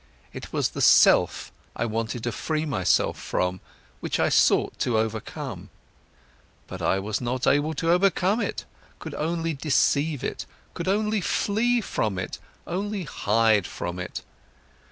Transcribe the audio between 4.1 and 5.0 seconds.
I sought to